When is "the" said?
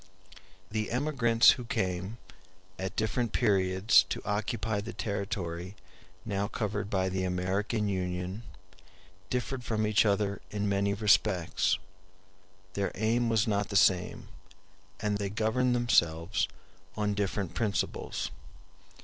0.71-0.89, 4.81-4.93, 7.07-7.23, 13.69-13.75